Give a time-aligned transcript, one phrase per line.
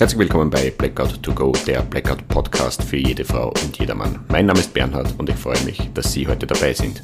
[0.00, 4.24] Herzlich willkommen bei Blackout to Go, der Blackout Podcast für jede Frau und jedermann.
[4.28, 7.02] Mein Name ist Bernhard und ich freue mich, dass Sie heute dabei sind.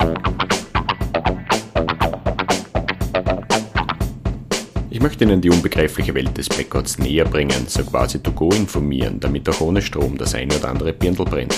[4.88, 9.21] Ich möchte Ihnen die unbegreifliche Welt des Blackouts näher bringen, so quasi to go informieren,
[9.21, 11.54] damit auch ohne Strom das eine oder andere Birndl brennt.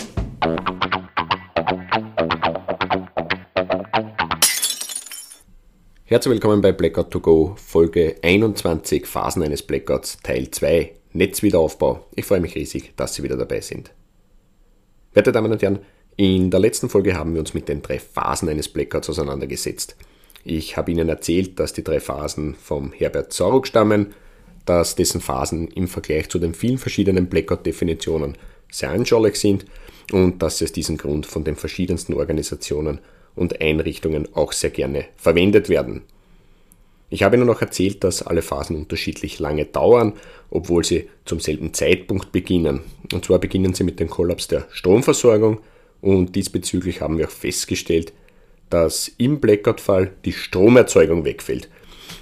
[6.04, 10.97] Herzlich willkommen bei Blackout to Go, Folge 21 Phasen eines Blackouts, Teil 2.
[11.18, 12.06] Netzwiederaufbau.
[12.14, 13.90] Ich freue mich riesig, dass Sie wieder dabei sind.
[15.12, 15.80] Werte Damen und Herren,
[16.16, 19.96] in der letzten Folge haben wir uns mit den drei Phasen eines Blackouts auseinandergesetzt.
[20.44, 24.14] Ich habe Ihnen erzählt, dass die drei Phasen vom Herbert Sorok stammen,
[24.64, 28.38] dass dessen Phasen im Vergleich zu den vielen verschiedenen Blackout-Definitionen
[28.70, 29.64] sehr anschaulich sind
[30.12, 33.00] und dass sie aus diesem Grund von den verschiedensten Organisationen
[33.34, 36.02] und Einrichtungen auch sehr gerne verwendet werden.
[37.10, 40.12] Ich habe Ihnen noch erzählt, dass alle Phasen unterschiedlich lange dauern,
[40.50, 42.80] obwohl sie zum selben Zeitpunkt beginnen.
[43.12, 45.60] Und zwar beginnen sie mit dem Kollaps der Stromversorgung
[46.00, 48.12] und diesbezüglich haben wir auch festgestellt,
[48.70, 51.68] dass im Blackout-Fall die Stromerzeugung wegfällt.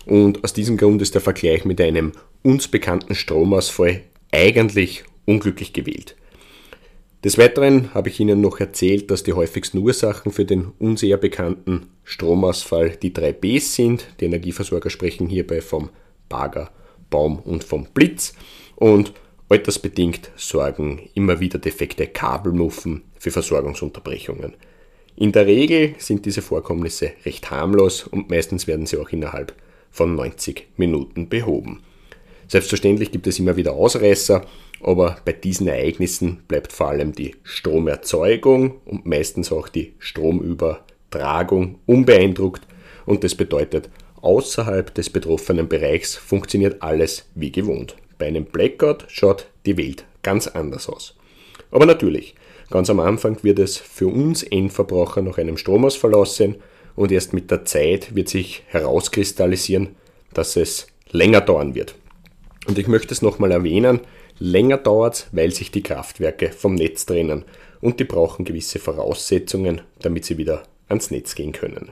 [0.04, 2.12] Und aus diesem Grund ist der Vergleich mit einem
[2.42, 6.14] uns bekannten Stromausfall eigentlich unglücklich gewählt.
[7.24, 11.16] Des Weiteren habe ich Ihnen noch erzählt, dass die häufigsten Ursachen für den uns eher
[11.16, 14.06] bekannten Stromausfall die drei Bs sind.
[14.20, 15.90] Die Energieversorger sprechen hierbei vom
[16.28, 16.70] Bagger,
[17.10, 18.34] Baum und vom Blitz.
[18.76, 19.12] Und
[19.48, 24.54] altersbedingt sorgen immer wieder defekte Kabelmuffen für Versorgungsunterbrechungen.
[25.16, 29.54] In der Regel sind diese Vorkommnisse recht harmlos und meistens werden sie auch innerhalb
[29.90, 31.82] von 90 Minuten behoben.
[32.48, 34.44] Selbstverständlich gibt es immer wieder Ausreißer,
[34.80, 42.62] aber bei diesen Ereignissen bleibt vor allem die Stromerzeugung und meistens auch die Stromübertragung unbeeindruckt
[43.04, 43.88] und das bedeutet,
[44.20, 47.96] außerhalb des betroffenen Bereichs funktioniert alles wie gewohnt.
[48.18, 51.14] Bei einem Blackout schaut die Welt ganz anders aus.
[51.70, 52.34] Aber natürlich,
[52.70, 56.56] ganz am Anfang wird es für uns Endverbraucher nach einem Stromausfall aussehen
[56.94, 59.96] und erst mit der Zeit wird sich herauskristallisieren,
[60.32, 61.94] dass es länger dauern wird.
[62.66, 64.00] Und ich möchte es nochmal erwähnen,
[64.38, 67.44] länger dauert es, weil sich die Kraftwerke vom Netz trennen
[67.80, 71.90] und die brauchen gewisse Voraussetzungen, damit sie wieder ans Netz gehen können.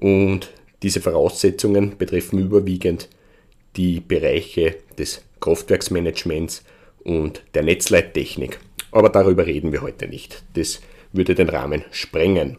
[0.00, 0.50] Und
[0.82, 3.08] diese Voraussetzungen betreffen überwiegend
[3.76, 6.64] die Bereiche des Kraftwerksmanagements
[7.04, 8.58] und der Netzleittechnik.
[8.90, 10.42] Aber darüber reden wir heute nicht.
[10.54, 10.80] Das
[11.12, 12.58] würde den Rahmen sprengen.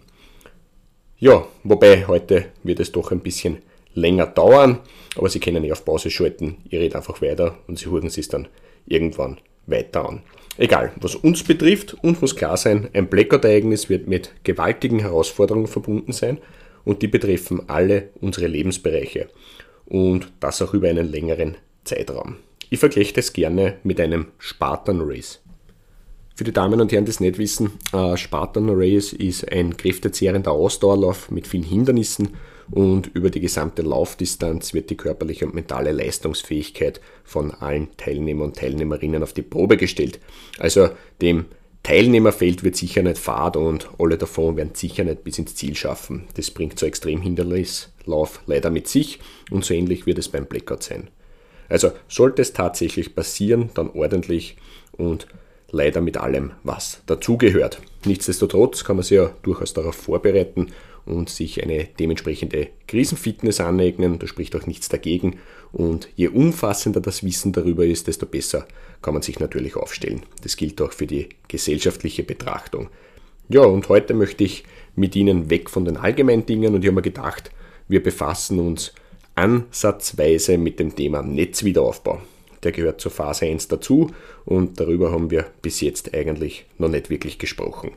[1.17, 3.57] Ja, wobei heute wird es doch ein bisschen
[3.99, 4.79] länger dauern,
[5.15, 8.27] aber Sie können eh auf Pause schalten, ich rede einfach weiter und Sie hören es
[8.27, 8.47] dann
[8.87, 10.21] irgendwann weiter an.
[10.57, 16.11] Egal, was uns betrifft, uns muss klar sein, ein Blackout-Ereignis wird mit gewaltigen Herausforderungen verbunden
[16.11, 16.39] sein
[16.83, 19.29] und die betreffen alle unsere Lebensbereiche
[19.85, 21.55] und das auch über einen längeren
[21.85, 22.37] Zeitraum.
[22.69, 25.39] Ich vergleiche das gerne mit einem Spartan Race.
[26.35, 30.51] Für die Damen und Herren, die es nicht wissen, äh, Spartan Race ist ein kräftezehrender
[30.51, 32.29] Ausdauerlauf mit vielen Hindernissen
[32.71, 38.57] und über die gesamte Laufdistanz wird die körperliche und mentale Leistungsfähigkeit von allen Teilnehmern und
[38.57, 40.19] Teilnehmerinnen auf die Probe gestellt.
[40.59, 40.89] Also
[41.21, 41.45] dem
[41.83, 46.25] Teilnehmerfeld wird sicher nicht fad und alle davon werden sicher nicht bis ins Ziel schaffen.
[46.35, 49.19] Das bringt so Extremhindernislauf leider mit sich
[49.49, 51.09] und so ähnlich wird es beim Blackout sein.
[51.69, 54.57] Also sollte es tatsächlich passieren, dann ordentlich
[54.91, 55.27] und
[55.71, 57.81] leider mit allem, was dazugehört.
[58.05, 60.67] Nichtsdestotrotz kann man sich ja durchaus darauf vorbereiten
[61.05, 64.19] und sich eine dementsprechende Krisenfitness aneignen.
[64.19, 65.37] Da spricht auch nichts dagegen.
[65.71, 68.67] Und je umfassender das Wissen darüber ist, desto besser
[69.01, 70.21] kann man sich natürlich aufstellen.
[70.43, 72.89] Das gilt auch für die gesellschaftliche Betrachtung.
[73.49, 74.63] Ja, und heute möchte ich
[74.95, 77.51] mit Ihnen weg von den allgemeinen Dingen und ich habe mir gedacht,
[77.87, 78.93] wir befassen uns
[79.33, 82.21] ansatzweise mit dem Thema Netzwiederaufbau.
[82.61, 84.11] Der gehört zur Phase 1 dazu
[84.45, 87.91] und darüber haben wir bis jetzt eigentlich noch nicht wirklich gesprochen.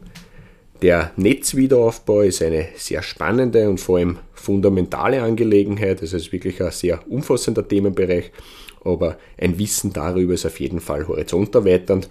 [0.82, 6.02] Der Netzwiederaufbau ist eine sehr spannende und vor allem fundamentale Angelegenheit.
[6.02, 8.32] Es ist wirklich ein sehr umfassender Themenbereich,
[8.84, 12.08] aber ein Wissen darüber ist auf jeden Fall horizonterweiternd.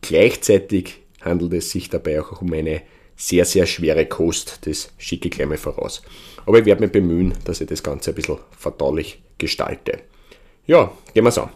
[0.00, 2.80] Gleichzeitig handelt es sich dabei auch um eine
[3.14, 4.60] sehr, sehr schwere Kost.
[4.66, 6.00] Das schicke ich gleich mal voraus.
[6.46, 9.98] Aber ich werde mich bemühen, dass ich das Ganze ein bisschen verdaulich gestalte.
[10.66, 11.50] Ja, gehen wir es an.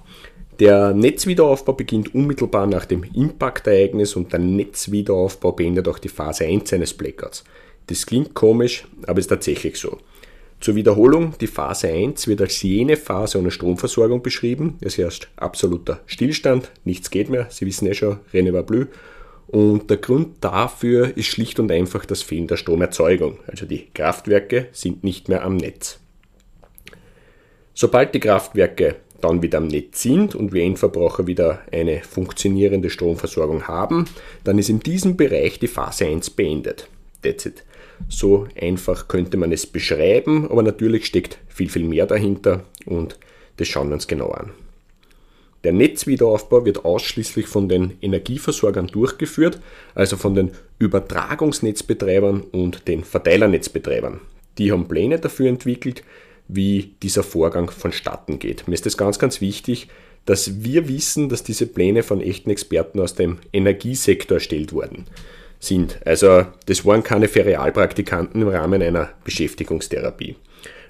[0.59, 6.73] Der Netzwiederaufbau beginnt unmittelbar nach dem Impact-Ereignis und der Netzwiederaufbau beendet auch die Phase 1
[6.73, 7.45] eines Blackouts.
[7.87, 9.99] Das klingt komisch, aber ist tatsächlich so.
[10.61, 14.77] Zur Wiederholung, die Phase 1 wird als jene Phase ohne Stromversorgung beschrieben.
[14.81, 18.87] Es herrscht absoluter Stillstand, nichts geht mehr, Sie wissen ja schon, René war bleu.
[19.47, 23.39] Und der Grund dafür ist schlicht und einfach das Fehlen der Stromerzeugung.
[23.47, 26.01] Also die Kraftwerke sind nicht mehr am Netz.
[27.73, 33.67] Sobald die Kraftwerke dann wieder am Netz sind und wir Endverbraucher wieder eine funktionierende Stromversorgung
[33.67, 34.07] haben,
[34.45, 36.89] dann ist in diesem Bereich die Phase 1 beendet.
[37.23, 37.65] That's it.
[38.09, 43.19] So einfach könnte man es beschreiben, aber natürlich steckt viel, viel mehr dahinter und
[43.57, 44.53] das schauen wir uns genau an.
[45.65, 49.61] Der Netzwiederaufbau wird ausschließlich von den Energieversorgern durchgeführt,
[49.97, 54.21] also von den Übertragungsnetzbetreibern und den Verteilernetzbetreibern.
[54.59, 56.05] Die haben Pläne dafür entwickelt,
[56.49, 58.67] wie dieser Vorgang vonstatten geht.
[58.67, 59.89] Mir ist es ganz, ganz wichtig,
[60.25, 65.07] dass wir wissen, dass diese Pläne von echten Experten aus dem Energiesektor erstellt worden
[65.61, 65.99] sind.
[66.05, 70.37] Also das waren keine Ferialpraktikanten im Rahmen einer Beschäftigungstherapie.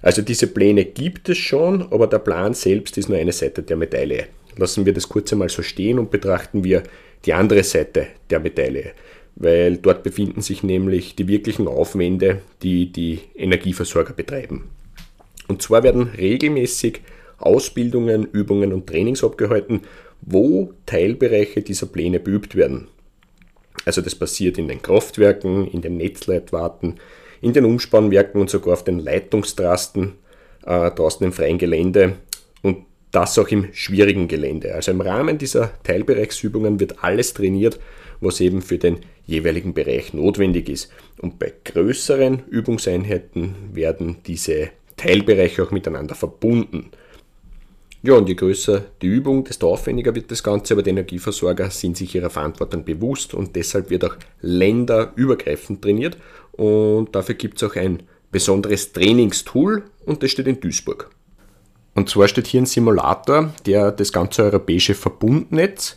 [0.03, 3.77] Also diese Pläne gibt es schon, aber der Plan selbst ist nur eine Seite der
[3.77, 4.27] Medaille.
[4.57, 6.83] Lassen wir das kurz einmal so stehen und betrachten wir
[7.25, 8.93] die andere Seite der Medaille,
[9.37, 14.65] weil dort befinden sich nämlich die wirklichen Aufwände, die die Energieversorger betreiben.
[15.49, 17.01] Und zwar werden regelmäßig
[17.39, 19.83] Ausbildungen, Übungen und Trainings abgehalten,
[20.21, 22.89] wo Teilbereiche dieser Pläne beübt werden.
[23.85, 26.97] Also das passiert in den Kraftwerken, in den Netzleitwarten,
[27.41, 30.15] in den Umspannwerken und sogar auf den Leitungstrasten
[30.67, 32.17] äh, draußen im freien Gelände
[32.63, 34.75] und das auch im schwierigen Gelände.
[34.75, 37.79] Also im Rahmen dieser Teilbereichsübungen wird alles trainiert,
[38.21, 40.91] was eben für den jeweiligen Bereich notwendig ist.
[41.19, 46.91] Und bei größeren Übungseinheiten werden diese Teilbereiche auch miteinander verbunden.
[48.03, 51.97] Ja, und je größer die Übung, desto aufwendiger wird das Ganze, aber die Energieversorger sind
[51.97, 56.17] sich ihrer Verantwortung bewusst und deshalb wird auch länderübergreifend trainiert
[56.53, 61.11] und dafür gibt es auch ein besonderes Trainingstool und das steht in Duisburg.
[61.95, 65.97] Und zwar steht hier ein Simulator, der das ganze europäische Verbundnetz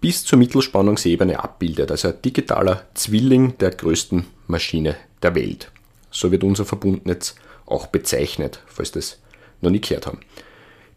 [0.00, 5.72] bis zur Mittelspannungsebene abbildet, also ein digitaler Zwilling der größten Maschine der Welt.
[6.10, 7.34] So wird unser Verbundnetz
[7.70, 9.18] auch bezeichnet, falls das
[9.60, 10.20] noch nie gehört haben.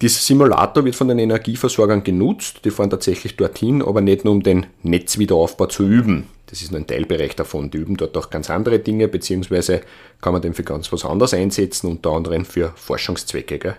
[0.02, 4.42] Dieser Simulator wird von den Energieversorgern genutzt, die fahren tatsächlich dorthin, aber nicht nur um
[4.42, 6.28] den Netzwiederaufbau zu üben.
[6.48, 7.70] Das ist nur ein Teilbereich davon.
[7.70, 9.82] Die üben dort auch ganz andere Dinge, beziehungsweise
[10.20, 13.60] kann man den für ganz was anderes einsetzen, unter anderem für Forschungszwecke.
[13.60, 13.78] Gell?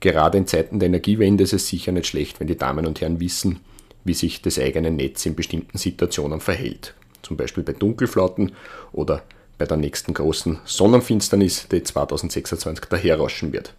[0.00, 3.18] Gerade in Zeiten der Energiewende ist es sicher nicht schlecht, wenn die Damen und Herren
[3.18, 3.60] wissen,
[4.04, 6.94] wie sich das eigene Netz in bestimmten Situationen verhält.
[7.22, 8.52] Zum Beispiel bei Dunkelflauten
[8.92, 9.22] oder
[9.62, 13.74] bei der nächsten großen Sonnenfinsternis, die 2026 daherrauschen wird.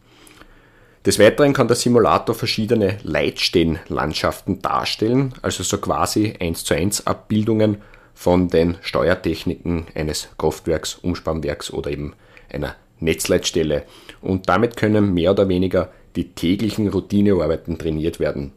[1.06, 7.82] Des Weiteren kann der Simulator verschiedene Leitstellenlandschaften darstellen, also so quasi 1 zu 1 Abbildungen
[8.14, 12.14] von den Steuertechniken eines Kraftwerks, Umspannwerks oder eben
[12.50, 13.84] einer Netzleitstelle.
[14.22, 18.54] Und damit können mehr oder weniger die täglichen Routinearbeiten trainiert werden.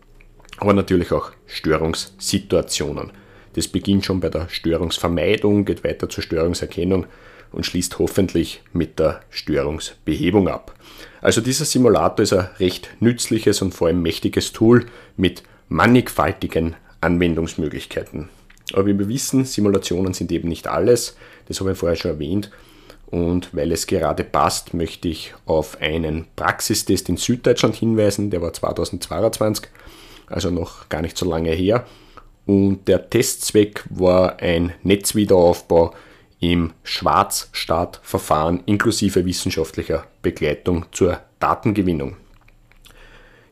[0.59, 3.11] Aber natürlich auch Störungssituationen.
[3.57, 7.07] Das beginnt schon bei der Störungsvermeidung, geht weiter zur Störungserkennung
[7.53, 10.75] und schließt hoffentlich mit der Störungsbehebung ab.
[11.23, 14.85] Also dieser Simulator ist ein recht nützliches und vor allem mächtiges Tool
[15.17, 18.29] mit mannigfaltigen Anwendungsmöglichkeiten.
[18.75, 21.17] Aber wie wir wissen, Simulationen sind eben nicht alles,
[21.49, 22.51] das habe ich vorher schon erwähnt.
[23.07, 28.53] Und weil es gerade passt, möchte ich auf einen Praxistest in Süddeutschland hinweisen, der war
[28.53, 29.69] 2022,
[30.27, 31.87] also noch gar nicht so lange her.
[32.47, 35.95] Und der Testzweck war ein Netzwiederaufbau
[36.41, 42.17] im Schwarzstartverfahren inklusive wissenschaftlicher Begleitung zur Datengewinnung.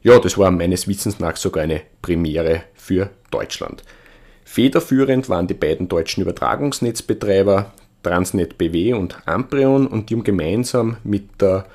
[0.02, 3.82] Ja, das war meines Wissens nach sogar eine Premiere für Deutschland.
[4.44, 11.40] Federführend waren die beiden deutschen Übertragungsnetzbetreiber Transnet BW und Amprion und die haben gemeinsam mit
[11.40, 11.66] der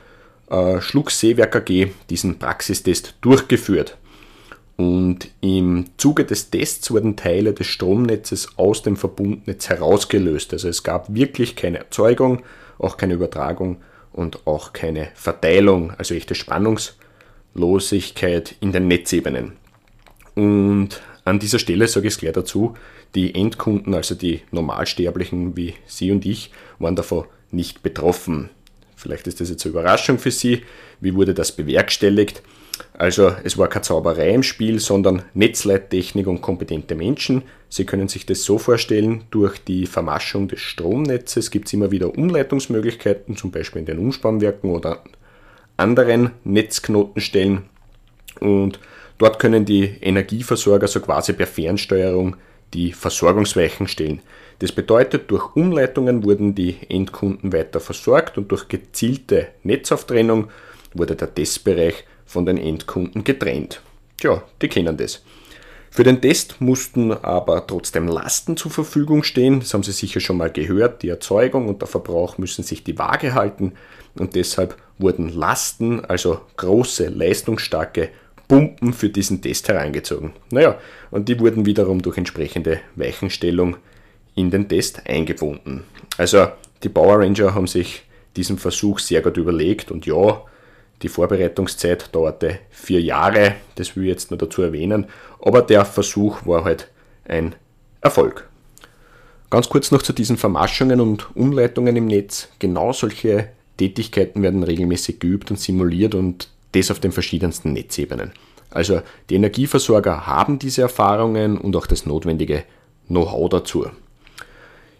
[0.50, 3.98] äh, Schluck-Seewerk AG diesen Praxistest durchgeführt.
[4.80, 10.54] Und im Zuge des Tests wurden Teile des Stromnetzes aus dem Verbundnetz herausgelöst.
[10.54, 12.44] Also es gab wirklich keine Erzeugung,
[12.78, 13.82] auch keine Übertragung
[14.14, 19.58] und auch keine Verteilung, also echte Spannungslosigkeit in den Netzebenen.
[20.36, 22.74] Und an dieser Stelle sage ich es gleich dazu,
[23.16, 28.50] die Endkunden, also die Normalsterblichen wie Sie und ich, waren davon nicht betroffen.
[28.96, 30.62] Vielleicht ist das jetzt eine Überraschung für Sie.
[31.02, 32.42] Wie wurde das bewerkstelligt?
[32.94, 37.44] Also es war keine Zauberei im Spiel, sondern Netzleittechnik und kompetente Menschen.
[37.70, 42.18] Sie können sich das so vorstellen, durch die Vermaschung des Stromnetzes gibt es immer wieder
[42.18, 45.04] Umleitungsmöglichkeiten, zum Beispiel in den Umspannwerken oder
[45.78, 47.64] anderen Netzknotenstellen.
[48.40, 48.80] Und
[49.18, 52.36] dort können die Energieversorger so quasi per Fernsteuerung
[52.74, 54.22] die Versorgungsweichen stellen.
[54.60, 60.50] Das bedeutet, durch Umleitungen wurden die Endkunden weiter versorgt und durch gezielte Netzauftrännung
[60.94, 63.82] wurde der Testbereich von den Endkunden getrennt.
[64.18, 65.24] Tja, die kennen das.
[65.90, 69.60] Für den Test mussten aber trotzdem Lasten zur Verfügung stehen.
[69.60, 71.02] Das haben Sie sicher schon mal gehört.
[71.02, 73.74] Die Erzeugung und der Verbrauch müssen sich die Waage halten
[74.16, 78.10] und deshalb wurden Lasten, also große, leistungsstarke
[78.48, 80.34] Pumpen für diesen Test herangezogen.
[80.52, 80.78] Naja,
[81.10, 83.78] und die wurden wiederum durch entsprechende Weichenstellung
[84.36, 85.84] in den Test eingebunden.
[86.18, 86.48] Also
[86.84, 88.04] die Power Ranger haben sich
[88.36, 90.44] diesen Versuch sehr gut überlegt und ja,
[91.02, 95.06] die Vorbereitungszeit dauerte vier Jahre, das will ich jetzt nur dazu erwähnen,
[95.42, 96.90] aber der Versuch war halt
[97.26, 97.56] ein
[98.02, 98.50] Erfolg.
[99.50, 102.50] Ganz kurz noch zu diesen Vermaschungen und Umleitungen im Netz.
[102.60, 108.32] Genau solche Tätigkeiten werden regelmäßig geübt und simuliert und das auf den verschiedensten Netzebenen.
[108.70, 112.64] Also die Energieversorger haben diese Erfahrungen und auch das notwendige
[113.08, 113.88] Know-how dazu.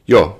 [0.08, 0.36] Ja,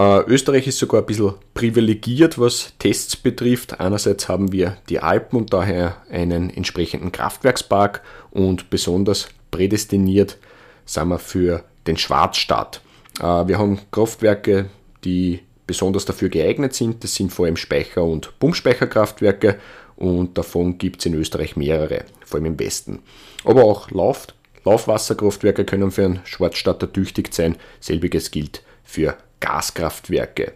[0.00, 3.80] äh, Österreich ist sogar ein bisschen privilegiert, was Tests betrifft.
[3.80, 10.38] Einerseits haben wir die Alpen und daher einen entsprechenden Kraftwerkspark und besonders prädestiniert
[10.86, 12.80] sind wir für den Schwarzstaat.
[13.20, 14.70] Äh, wir haben Kraftwerke,
[15.04, 17.04] die besonders dafür geeignet sind.
[17.04, 19.60] Das sind vor allem Speicher- und Pumpspeicherkraftwerke
[19.96, 23.00] und davon gibt es in Österreich mehrere, vor allem im Westen.
[23.44, 24.28] Aber auch Lauf,
[24.64, 27.56] Laufwasserkraftwerke können für einen Schwarzstatter tüchtig sein.
[27.80, 30.52] Selbiges gilt für Gaskraftwerke.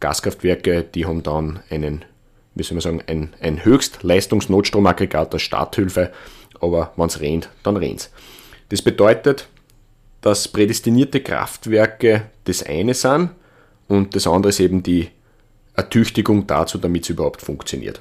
[0.00, 2.04] Gaskraftwerke, die haben dann einen,
[2.54, 6.12] wie soll man sagen, ein, ein Höchstleistungsnotstromaggregat der Starthilfe,
[6.60, 8.10] aber wenn es rennt, dann rennt
[8.68, 9.48] Das bedeutet,
[10.20, 13.30] dass prädestinierte Kraftwerke das eine sind
[13.88, 15.08] und das andere ist eben die
[15.74, 18.00] Ertüchtigung dazu, damit es überhaupt funktioniert.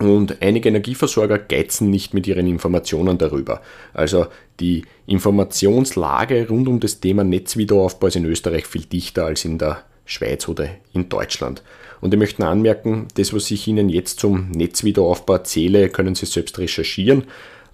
[0.00, 3.60] Und einige Energieversorger geizen nicht mit ihren Informationen darüber.
[3.92, 4.26] Also
[4.60, 9.82] die Informationslage rund um das Thema Netzwiederaufbau ist in Österreich viel dichter als in der
[10.04, 11.62] Schweiz oder in Deutschland.
[12.00, 16.58] Und ich möchte anmerken, das, was ich Ihnen jetzt zum Netzwiederaufbau erzähle, können Sie selbst
[16.58, 17.24] recherchieren.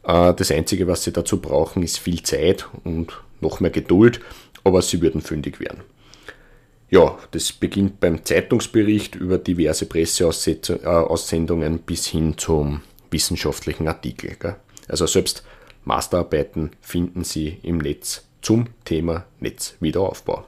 [0.02, 4.20] Äh, das Einzige, was Sie dazu brauchen, ist viel Zeit und noch mehr Geduld,
[4.64, 5.82] aber Sie würden fündig werden.
[6.94, 14.36] Ja, das beginnt beim Zeitungsbericht über diverse Presseaussendungen bis hin zum wissenschaftlichen Artikel.
[14.86, 15.42] Also selbst
[15.82, 20.44] Masterarbeiten finden Sie im Netz zum Thema Netzwiederaufbau.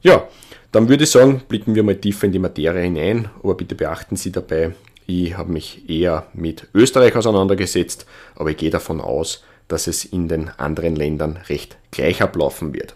[0.00, 0.28] Ja,
[0.70, 4.14] dann würde ich sagen, blicken wir mal tiefer in die Materie hinein, aber bitte beachten
[4.14, 4.76] Sie dabei,
[5.08, 10.28] ich habe mich eher mit Österreich auseinandergesetzt, aber ich gehe davon aus, dass es in
[10.28, 12.94] den anderen Ländern recht gleich ablaufen wird.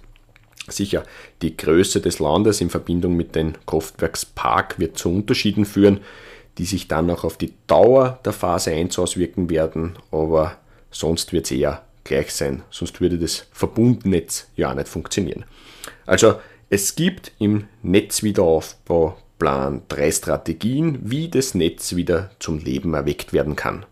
[0.73, 1.05] Sicher,
[1.43, 6.01] die Größe des Landes in Verbindung mit dem Kraftwerkspark wird zu Unterschieden führen,
[6.59, 10.57] die sich dann auch auf die Dauer der Phase 1 auswirken werden, aber
[10.91, 15.45] sonst wird es eher gleich sein, sonst würde das Verbundnetz ja auch nicht funktionieren.
[16.07, 16.35] Also
[16.71, 23.87] es gibt im Netzwiederaufbauplan drei Strategien, wie das Netz wieder zum Leben erweckt werden kann.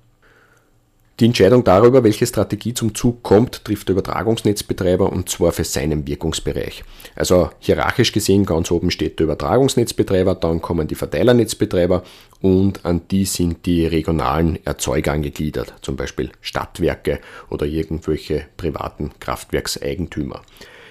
[1.19, 6.07] Die Entscheidung darüber, welche Strategie zum Zug kommt, trifft der Übertragungsnetzbetreiber und zwar für seinen
[6.07, 6.85] Wirkungsbereich.
[7.15, 12.03] Also hierarchisch gesehen ganz oben steht der Übertragungsnetzbetreiber, dann kommen die Verteilernetzbetreiber
[12.43, 20.43] und an die sind die regionalen Erzeuger angegliedert, zum Beispiel Stadtwerke oder irgendwelche privaten Kraftwerkseigentümer.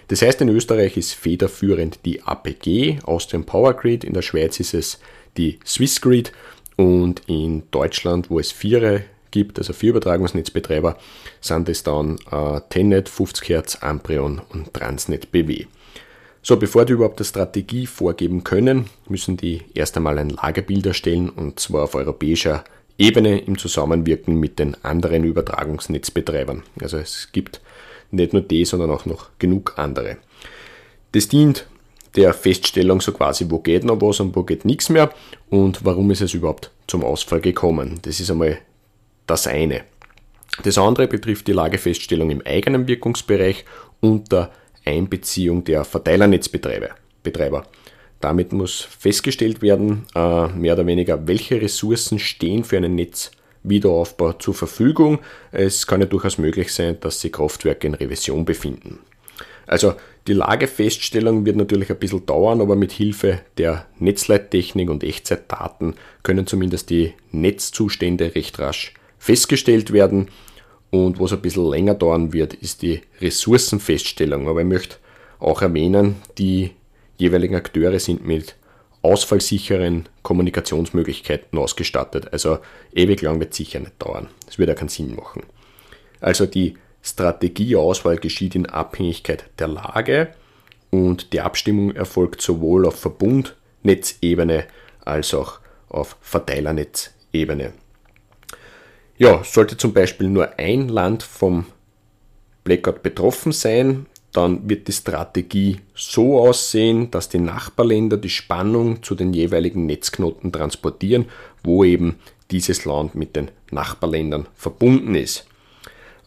[0.07, 4.73] Das heißt, in Österreich ist federführend die APG, Austrian Power Grid, in der Schweiz ist
[4.73, 4.99] es
[5.37, 6.31] die Swissgrid
[6.77, 9.03] und in Deutschland, wo es vier
[9.35, 10.97] gibt, also vier Übertragungsnetzbetreiber,
[11.41, 15.65] sind es dann äh, Tenet, 50 Hertz, Amprion und Transnet BW.
[16.41, 21.29] So, bevor die überhaupt eine Strategie vorgeben können, müssen die erst einmal ein Lagerbild erstellen
[21.29, 22.63] und zwar auf europäischer
[22.97, 26.63] Ebene im Zusammenwirken mit den anderen Übertragungsnetzbetreibern.
[26.81, 27.59] Also es gibt
[28.11, 30.15] nicht nur die, sondern auch noch genug andere.
[31.11, 31.67] Das dient
[32.15, 35.11] der Feststellung so quasi, wo geht noch was und wo geht nichts mehr
[35.49, 37.99] und warum ist es überhaupt zum Ausfall gekommen.
[38.03, 38.59] Das ist einmal
[39.27, 39.83] das eine.
[40.63, 43.65] Das andere betrifft die Lagefeststellung im eigenen Wirkungsbereich
[43.99, 44.51] unter
[44.85, 46.89] Einbeziehung der Verteilernetzbetreiber.
[47.23, 47.65] Betreiber.
[48.21, 54.53] Damit muss festgestellt werden, äh, mehr oder weniger, welche Ressourcen stehen für einen Netzwiederaufbau zur
[54.53, 55.19] Verfügung.
[55.51, 58.99] Es kann ja durchaus möglich sein, dass sich Kraftwerke in Revision befinden.
[59.67, 59.95] Also
[60.27, 66.47] die Lagefeststellung wird natürlich ein bisschen dauern, aber mit Hilfe der Netzleittechnik und Echtzeitdaten können
[66.47, 68.93] zumindest die Netzzustände recht rasch
[69.25, 70.27] festgestellt werden.
[70.91, 74.47] Und was ein bisschen länger dauern wird, ist die Ressourcenfeststellung.
[74.47, 74.97] Aber ich möchte
[75.39, 76.71] auch erwähnen, die
[77.17, 78.55] jeweiligen Akteure sind mit
[79.01, 82.31] ausfallsicheren Kommunikationsmöglichkeiten ausgestattet.
[82.33, 82.59] Also
[82.93, 84.27] ewig lang wird sicher nicht dauern.
[84.45, 85.43] Das wird ja keinen Sinn machen.
[86.21, 90.29] Also die Strategieauswahl geschieht in Abhängigkeit der Lage
[90.91, 94.65] und die Abstimmung erfolgt sowohl auf Verbundnetzebene
[95.03, 97.73] als auch auf Verteilernetzebene.
[99.17, 101.65] Ja, sollte zum Beispiel nur ein Land vom
[102.63, 109.15] Blackout betroffen sein, dann wird die Strategie so aussehen, dass die Nachbarländer die Spannung zu
[109.15, 111.25] den jeweiligen Netzknoten transportieren,
[111.63, 112.19] wo eben
[112.51, 115.47] dieses Land mit den Nachbarländern verbunden ist.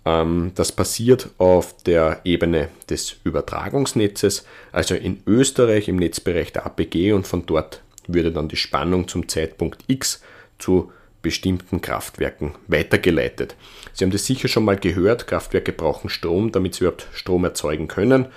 [0.06, 7.12] Ähm, das passiert auf der Ebene des Übertragungsnetzes, also in Österreich im Netzbereich der APG
[7.12, 10.22] und von dort würde dann die Spannung zum Zeitpunkt X
[10.58, 10.90] zu
[11.28, 13.54] bestimmten Kraftwerken weitergeleitet.
[13.92, 17.86] Sie haben das sicher schon mal gehört, Kraftwerke brauchen Strom, damit sie überhaupt Strom erzeugen
[17.86, 18.28] können.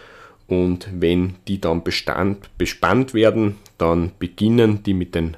[0.47, 5.37] Und wenn die dann bestand, bespannt werden, dann beginnen die mit, den,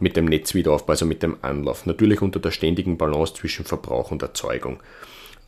[0.00, 1.86] mit dem Netzwiederaufbau, also mit dem Anlauf.
[1.86, 4.80] Natürlich unter der ständigen Balance zwischen Verbrauch und Erzeugung.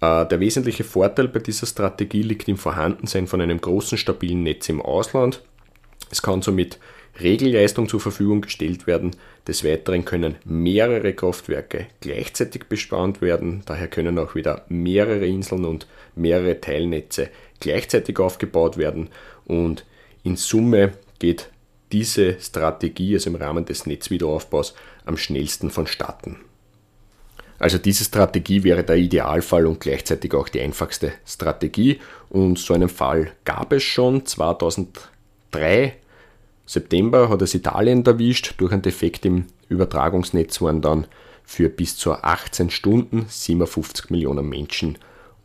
[0.01, 4.69] Äh, der wesentliche Vorteil bei dieser Strategie liegt im Vorhandensein von einem großen stabilen Netz
[4.69, 5.43] im Ausland.
[6.09, 6.79] Es kann somit
[7.23, 9.17] Regelleistung zur Verfügung gestellt werden.
[9.47, 13.63] Des Weiteren können mehrere Kraftwerke gleichzeitig bespannt werden.
[13.67, 17.29] Daher können auch wieder mehrere Inseln und mehrere Teilnetze
[17.61, 19.09] gleichzeitig aufgebaut werden.
[19.45, 19.85] Und
[20.23, 21.51] in Summe geht
[21.93, 24.75] diese Strategie, also im Rahmen des Netzwiederaufbaus,
[25.05, 26.37] am schnellsten vonstatten.
[27.59, 32.01] Also diese Strategie wäre der Idealfall und gleichzeitig auch die einfachste Strategie.
[32.31, 35.95] Und so einen Fall gab es schon 2003
[36.71, 38.55] September hat es Italien erwischt.
[38.59, 41.09] Durch einen Defekt im Übertragungsnetz waren dann
[41.43, 44.97] für bis zu 18 Stunden 57 Millionen Menschen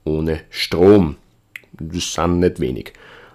[0.03, 1.15] ohne Strom.
[1.73, 2.93] Das sind nicht wenig.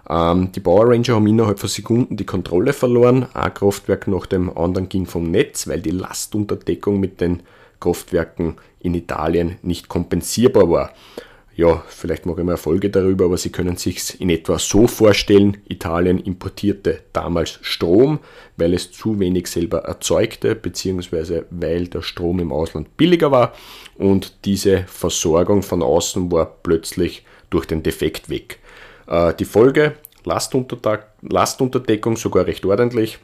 [0.09, 3.25] Ähm, die Power Ranger haben innerhalb von Sekunden die Kontrolle verloren.
[3.33, 7.43] Ein Kraftwerk nach dem anderen ging vom Netz, weil die Lastunterdeckung mit den
[7.81, 10.93] Kraftwerken in Italien nicht kompensierbar war
[11.55, 15.57] ja, vielleicht mache ich mal Folge darüber, aber Sie können sich in etwa so vorstellen,
[15.67, 18.19] Italien importierte damals Strom,
[18.57, 23.53] weil es zu wenig selber erzeugte, beziehungsweise weil der Strom im Ausland billiger war.
[23.97, 28.59] Und diese Versorgung von außen war plötzlich durch den Defekt weg.
[29.07, 33.19] Äh, die Folge, Lastunterdeckung sogar recht ordentlich,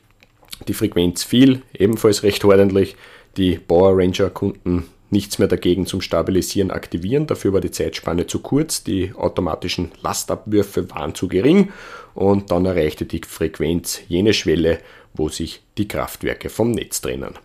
[0.67, 2.97] die Frequenz fiel, ebenfalls recht ordentlich,
[3.37, 7.27] die Power Ranger Kunden nichts mehr dagegen zum Stabilisieren aktivieren.
[7.27, 11.71] Dafür war die Zeitspanne zu kurz, die automatischen Lastabwürfe waren zu gering
[12.13, 14.79] und dann erreichte die Frequenz jene Schwelle,
[15.13, 17.35] wo sich die Kraftwerke vom Netz trennen.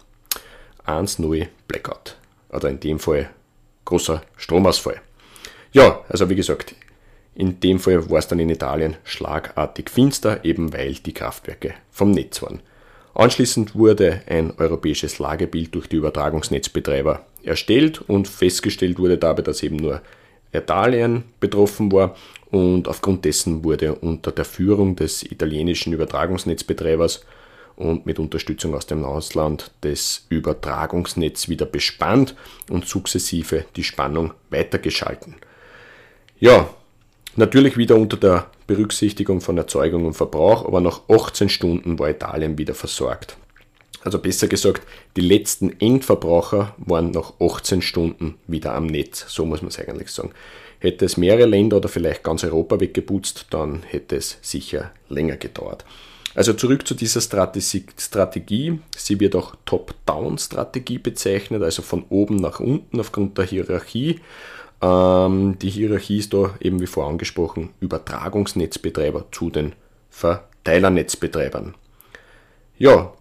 [0.86, 2.16] 1-0 Blackout.
[2.50, 3.30] Oder in dem Fall
[3.84, 5.00] großer Stromausfall.
[5.72, 6.74] Ja, also wie gesagt,
[7.34, 12.10] in dem Fall war es dann in Italien schlagartig finster, eben weil die Kraftwerke vom
[12.10, 12.60] Netz waren.
[13.14, 19.76] Anschließend wurde ein europäisches Lagebild durch die Übertragungsnetzbetreiber erstellt und festgestellt wurde dabei, dass eben
[19.76, 20.00] nur
[20.52, 22.16] Italien betroffen war
[22.50, 27.24] und aufgrund dessen wurde unter der Führung des italienischen Übertragungsnetzbetreibers
[27.76, 32.34] und mit Unterstützung aus dem Ausland das Übertragungsnetz wieder bespannt
[32.70, 35.36] und sukzessive die Spannung weitergeschalten.
[36.38, 36.68] Ja,
[37.36, 42.58] natürlich wieder unter der Berücksichtigung von Erzeugung und Verbrauch, aber nach 18 Stunden war Italien
[42.58, 43.36] wieder versorgt.
[44.04, 44.82] Also besser gesagt,
[45.16, 50.10] die letzten Endverbraucher waren nach 18 Stunden wieder am Netz, so muss man es eigentlich
[50.10, 50.32] sagen.
[50.80, 55.84] Hätte es mehrere Länder oder vielleicht ganz Europa weggeputzt, dann hätte es sicher länger gedauert.
[56.34, 58.78] Also zurück zu dieser Strategie.
[58.96, 64.20] Sie wird auch Top-Down-Strategie bezeichnet, also von oben nach unten aufgrund der Hierarchie.
[64.82, 69.74] Ähm, die Hierarchie ist da eben wie vorher angesprochen Übertragungsnetzbetreiber zu den
[70.10, 71.74] Verteilernetzbetreibern.
[72.76, 73.12] Ja,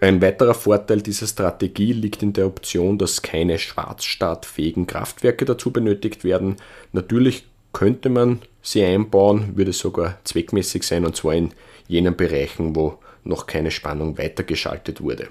[0.00, 6.24] ein weiterer Vorteil dieser Strategie liegt in der Option, dass keine schwarzstartfähigen Kraftwerke dazu benötigt
[6.24, 6.56] werden.
[6.92, 11.52] Natürlich könnte man sie einbauen, würde sogar zweckmäßig sein, und zwar in
[11.88, 15.28] jenen Bereichen, wo noch keine Spannung weitergeschaltet wurde.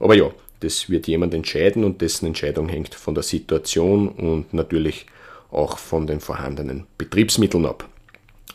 [0.00, 5.06] Aber ja, das wird jemand entscheiden und dessen Entscheidung hängt von der Situation und natürlich
[5.50, 7.88] auch von den vorhandenen Betriebsmitteln ab.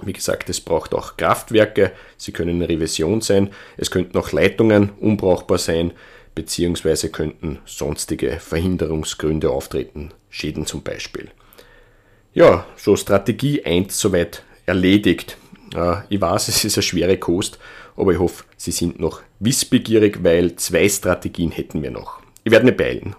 [0.01, 4.89] Wie gesagt, es braucht auch Kraftwerke, sie können eine Revision sein, es könnten auch Leitungen
[4.99, 5.91] unbrauchbar sein,
[6.35, 11.29] beziehungsweise könnten sonstige Verhinderungsgründe auftreten, Schäden zum Beispiel.
[12.33, 15.37] Ja, so Strategie 1 soweit erledigt.
[15.75, 17.59] Äh, ich weiß, es ist eine schwere Kost,
[17.95, 22.19] aber ich hoffe, Sie sind noch wissbegierig, weil zwei Strategien hätten wir noch.
[22.43, 23.15] Ich werde nicht beilen.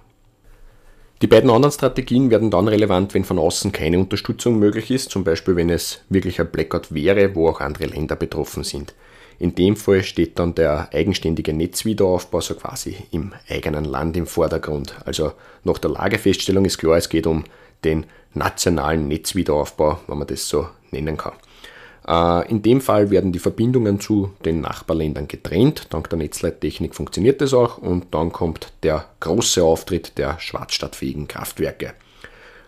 [1.22, 5.24] Die beiden anderen Strategien werden dann relevant, wenn von außen keine Unterstützung möglich ist, zum
[5.24, 8.94] Beispiel wenn es wirklich ein Blackout wäre, wo auch andere Länder betroffen sind.
[9.38, 14.94] In dem Fall steht dann der eigenständige Netzwiederaufbau so quasi im eigenen Land im Vordergrund.
[15.04, 15.32] Also
[15.64, 17.44] nach der Lagefeststellung ist klar, es geht um
[17.84, 21.32] den nationalen Netzwiederaufbau, wenn man das so nennen kann.
[22.06, 25.86] Äh, in dem Fall werden die Verbindungen zu den Nachbarländern getrennt.
[25.90, 31.94] Dank der Netzleittechnik funktioniert das auch und dann kommt der große Auftritt der schwarzstadtfähigen Kraftwerke.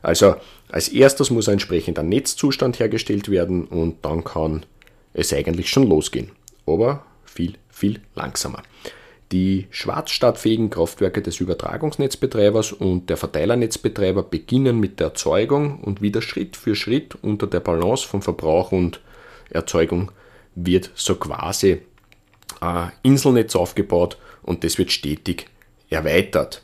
[0.02, 0.36] Also
[0.68, 4.64] als erstes muss ein entsprechender Netzzustand hergestellt werden und dann kann
[5.12, 6.30] es eigentlich schon losgehen.
[6.66, 8.62] Aber viel, viel langsamer.
[9.32, 16.56] Die schwarzstartfähigen Kraftwerke des Übertragungsnetzbetreibers und der Verteilernetzbetreiber beginnen mit der Erzeugung und wieder Schritt
[16.56, 19.00] für Schritt unter der Balance von Verbrauch und
[19.50, 20.12] Erzeugung
[20.54, 21.82] wird so quasi
[22.60, 25.46] ein Inselnetz aufgebaut und das wird stetig
[25.90, 26.62] erweitert.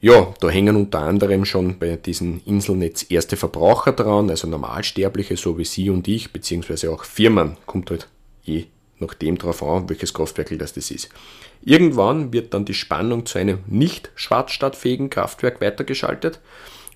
[0.00, 5.58] Ja, da hängen unter anderem schon bei diesem Inselnetz erste Verbraucher dran, also Normalsterbliche, so
[5.58, 8.08] wie Sie und ich, beziehungsweise auch Firmen, kommt halt
[8.42, 8.66] je
[8.98, 11.08] nachdem darauf an, welches Kraftwerk das, das ist.
[11.64, 16.40] Irgendwann wird dann die Spannung zu einem nicht schwarzstartfähigen Kraftwerk weitergeschaltet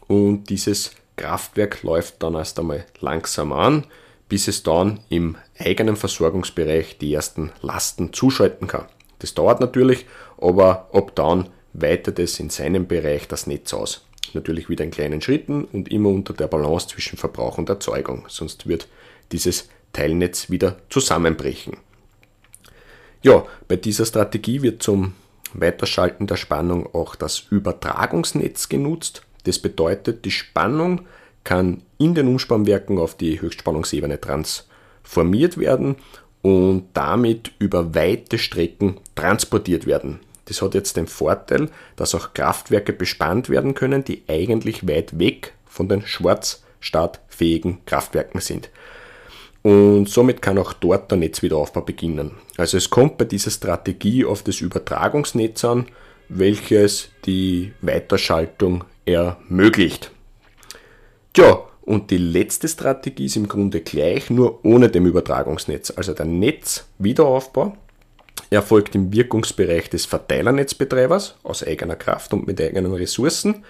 [0.09, 3.87] und dieses Kraftwerk läuft dann erst einmal langsam an,
[4.29, 8.87] bis es dann im eigenen Versorgungsbereich die ersten Lasten zuschalten kann.
[9.19, 10.07] Das dauert natürlich,
[10.39, 14.07] aber ab dann weitet es in seinem Bereich das Netz aus.
[14.33, 18.67] Natürlich wieder in kleinen Schritten und immer unter der Balance zwischen Verbrauch und Erzeugung, sonst
[18.67, 18.89] wird
[19.33, 21.77] dieses Teilnetz wieder zusammenbrechen.
[23.23, 25.15] Ja, bei dieser Strategie wird zum
[25.53, 29.23] Weiterschalten der Spannung auch das Übertragungsnetz genutzt.
[29.45, 31.07] Das bedeutet, die Spannung
[31.47, 35.95] kann in den Umspannwerken auf die Höchstspannungsebene transformiert werden
[36.43, 40.19] und damit über weite Strecken transportiert werden.
[40.47, 45.55] Das hat jetzt den Vorteil, dass auch Kraftwerke bespannt werden können, die eigentlich weit weg
[45.67, 48.69] von den schwarzstartfähigen Kraftwerken sind.
[49.63, 52.33] Und somit kann auch dort der Netzwiederaufbau beginnen.
[52.57, 55.87] Also es kommt bei dieser Strategie auf das Übertragungsnetz an,
[56.29, 60.11] welches die Weiterschaltung ermöglicht.
[61.37, 65.93] Tja, und die letzte Strategie ist im Grunde gleich, nur ohne dem Übertragungsnetz.
[65.95, 67.77] Also der Netzwiederaufbau
[68.49, 73.67] erfolgt im Wirkungsbereich des Verteilernetzbetreibers aus eigener Kraft und mit eigenen Ressourcen.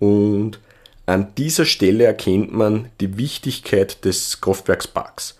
[0.00, 0.58] Und
[1.06, 5.38] an dieser Stelle erkennt man die Wichtigkeit des Kraftwerksparks.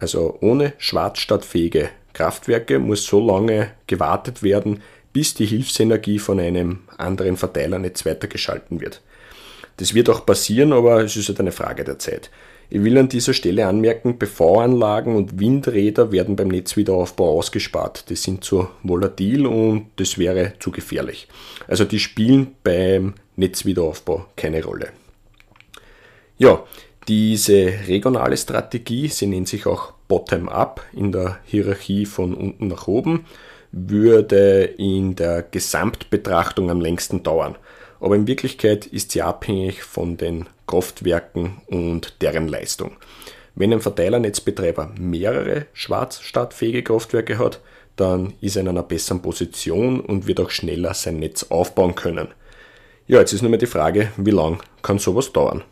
[0.00, 4.82] Also ohne schwarzstadtfähige Kraftwerke muss so lange gewartet werden,
[5.14, 9.00] bis die Hilfsenergie von einem anderen Verteilernetz weitergeschalten wird.
[9.78, 12.30] Das wird auch passieren, aber es ist halt eine Frage der Zeit.
[12.68, 18.10] Ich will an dieser Stelle anmerken, PV-Anlagen und Windräder werden beim Netzwiederaufbau ausgespart.
[18.10, 21.28] Die sind zu volatil und das wäre zu gefährlich.
[21.66, 24.90] Also die spielen beim Netzwiederaufbau keine Rolle.
[26.36, 26.62] Ja,
[27.06, 33.24] diese regionale Strategie, sie nennt sich auch Bottom-up in der Hierarchie von unten nach oben,
[33.72, 37.56] würde in der Gesamtbetrachtung am längsten dauern
[38.00, 42.92] aber in Wirklichkeit ist sie abhängig von den Kraftwerken und deren Leistung.
[43.54, 47.60] Wenn ein Verteilernetzbetreiber mehrere schwarzstartfähige Kraftwerke hat,
[47.96, 52.28] dann ist er in einer besseren Position und wird auch schneller sein Netz aufbauen können.
[53.08, 55.64] Ja, jetzt ist nur mal die Frage, wie lang kann sowas dauern?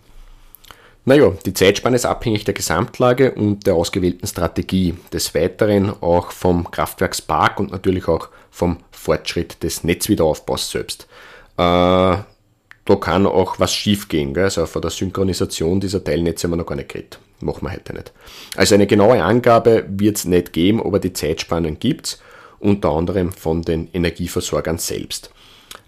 [1.04, 4.94] Naja, die Zeitspanne ist abhängig der Gesamtlage und der ausgewählten Strategie.
[5.12, 11.06] Des Weiteren auch vom Kraftwerkspark und natürlich auch vom Fortschritt des Netzwiederaufbaus selbst.
[11.56, 12.16] Äh,
[12.86, 14.32] da kann auch was schiefgehen.
[14.32, 14.44] Gell?
[14.44, 17.18] Also von der Synchronisation dieser Teilnetze haben wir noch gar nicht geredet.
[17.40, 18.12] Machen wir heute nicht.
[18.56, 22.22] Also eine genaue Angabe wird es nicht geben, aber die Zeitspannen gibt es,
[22.58, 25.30] unter anderem von den Energieversorgern selbst.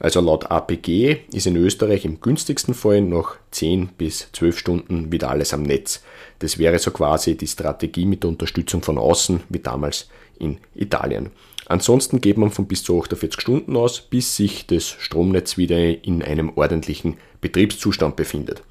[0.01, 5.31] Also laut APG ist in Österreich im günstigsten Fall noch 10 bis 12 Stunden wieder
[5.31, 6.03] alles am Netz.
[6.41, 11.31] Das wäre so quasi die Strategie mit der Unterstützung von außen, wie damals in Italien.
[11.69, 16.23] Ansonsten geht man von bis zu 48 Stunden aus, bis sich das Stromnetz wieder in
[16.23, 18.63] einem ordentlichen Betriebszustand befindet.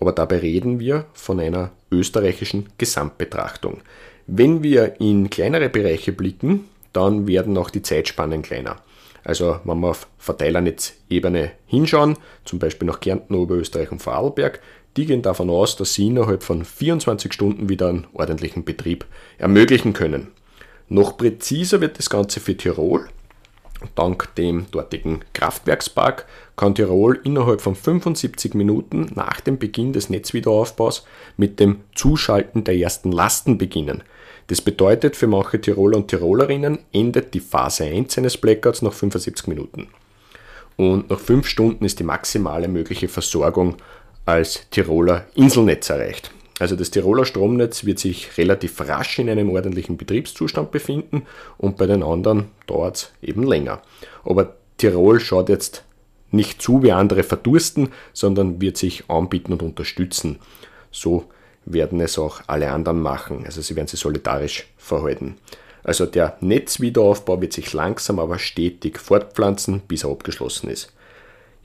[0.00, 3.80] Aber dabei reden wir von einer österreichischen Gesamtbetrachtung.
[4.26, 8.76] Wenn wir in kleinere Bereiche blicken, dann werden auch die Zeitspannen kleiner.
[9.22, 14.60] Also wenn wir auf Verteilernetzebene hinschauen, zum Beispiel nach Kärnten, Oberösterreich und Vorarlberg,
[14.96, 19.04] die gehen davon aus, dass sie innerhalb von 24 Stunden wieder einen ordentlichen Betrieb
[19.38, 20.28] ermöglichen können.
[20.88, 23.08] Noch präziser wird das Ganze für Tirol.
[23.94, 31.04] Dank dem dortigen Kraftwerkspark kann Tirol innerhalb von 75 Minuten nach dem Beginn des Netzwiederaufbaus
[31.36, 34.02] mit dem Zuschalten der ersten Lasten beginnen.
[34.46, 39.48] Das bedeutet für manche Tiroler und Tirolerinnen endet die Phase 1 eines Blackouts nach 75
[39.48, 39.88] Minuten.
[40.76, 43.76] Und nach 5 Stunden ist die maximale mögliche Versorgung
[44.24, 46.30] als Tiroler Inselnetz erreicht.
[46.58, 51.26] Also das Tiroler Stromnetz wird sich relativ rasch in einem ordentlichen Betriebszustand befinden
[51.58, 53.82] und bei den anderen dauert es eben länger.
[54.24, 55.84] Aber Tirol schaut jetzt
[56.30, 60.38] nicht zu, wie andere verdursten, sondern wird sich anbieten und unterstützen.
[60.90, 61.24] So
[61.66, 63.44] werden es auch alle anderen machen.
[63.44, 65.36] Also sie werden sich solidarisch verhalten.
[65.82, 70.92] Also der Netzwiederaufbau wird sich langsam aber stetig fortpflanzen, bis er abgeschlossen ist.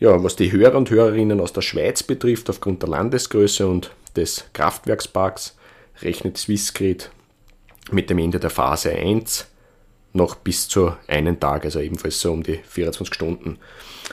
[0.02, 4.46] Ja, was die Hörer und Hörerinnen aus der Schweiz betrifft, aufgrund der Landesgröße und des
[4.52, 5.56] Kraftwerksparks
[6.02, 7.12] rechnet Swissgrid
[7.92, 9.46] mit dem Ende der Phase 1
[10.14, 13.60] noch bis zu einen Tag, also ebenfalls so um die 24 Stunden.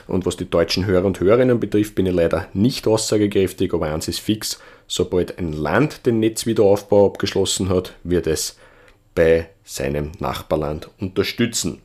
[0.05, 4.07] Und was die deutschen Hörer und Hörerinnen betrifft, bin ich leider nicht aussagekräftig, aber eins
[4.07, 8.59] ist fix, sobald ein Land den Netzwiederaufbau abgeschlossen hat, wird es
[9.15, 11.81] bei seinem Nachbarland unterstützen.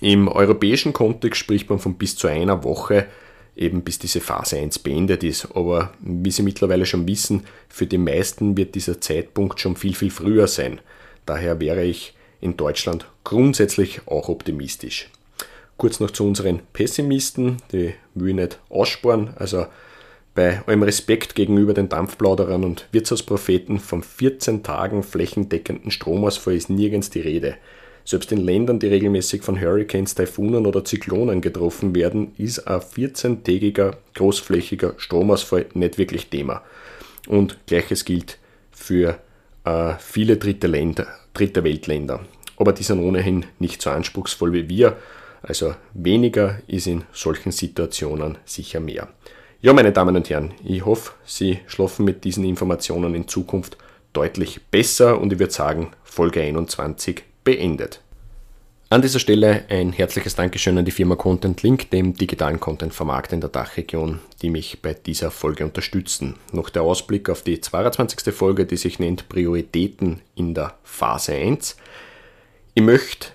[0.00, 3.08] Im europäischen Kontext spricht man von bis zu einer Woche,
[3.56, 5.48] eben bis diese Phase 1 beendet ist.
[5.54, 10.10] Aber wie Sie mittlerweile schon wissen, für die meisten wird dieser Zeitpunkt schon viel, viel
[10.10, 10.80] früher sein.
[11.26, 15.08] Daher wäre ich in Deutschland grundsätzlich auch optimistisch.
[15.76, 19.34] Kurz noch zu unseren Pessimisten, die will ich nicht aussparen.
[19.36, 19.66] Also
[20.34, 27.10] bei allem Respekt gegenüber den Dampfplauderern und Wirtshauspropheten vom 14 Tagen flächendeckenden Stromausfall ist nirgends
[27.10, 27.56] die Rede.
[28.04, 33.96] Selbst in Ländern, die regelmäßig von Hurricanes, Taifunen oder Zyklonen getroffen werden, ist ein 14-tägiger
[34.14, 36.62] großflächiger Stromausfall nicht wirklich Thema.
[37.28, 38.38] Und gleiches gilt
[38.70, 39.18] für
[39.64, 42.20] äh, viele dritte, Länder, dritte Weltländer.
[42.58, 44.98] Aber die sind ohnehin nicht so anspruchsvoll wie wir.
[45.42, 49.08] Also weniger ist in solchen Situationen sicher mehr.
[49.62, 53.78] Ja, meine Damen und Herren, ich hoffe, Sie schlafen mit diesen Informationen in Zukunft
[54.12, 58.00] deutlich besser und ich würde sagen, Folge 21 beendet.
[58.90, 63.40] An dieser Stelle ein herzliches Dankeschön an die Firma Content Link, dem digitalen Content-Vermarkter in
[63.40, 66.36] der Dachregion, die mich bei dieser Folge unterstützen.
[66.52, 68.32] Noch der Ausblick auf die 22.
[68.32, 71.76] Folge, die sich nennt Prioritäten in der Phase 1.
[72.74, 73.28] Ich möchte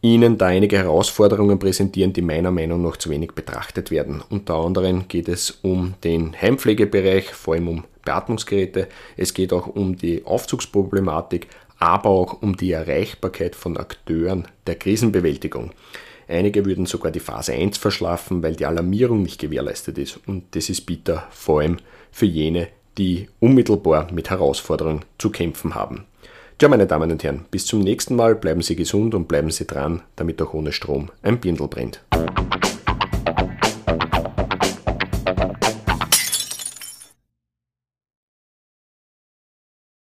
[0.00, 4.22] Ihnen da einige Herausforderungen präsentieren, die meiner Meinung nach zu wenig betrachtet werden.
[4.30, 8.88] Unter anderem geht es um den Heimpflegebereich, vor allem um Beatmungsgeräte.
[9.16, 15.72] Es geht auch um die Aufzugsproblematik, aber auch um die Erreichbarkeit von Akteuren der Krisenbewältigung.
[16.28, 20.20] Einige würden sogar die Phase 1 verschlafen, weil die Alarmierung nicht gewährleistet ist.
[20.26, 21.78] Und das ist bitter, vor allem
[22.10, 26.04] für jene, die unmittelbar mit Herausforderungen zu kämpfen haben.
[26.58, 29.64] Tja, meine Damen und Herren, bis zum nächsten Mal, bleiben Sie gesund und bleiben Sie
[29.64, 32.02] dran, damit auch ohne Strom ein Birndl brennt.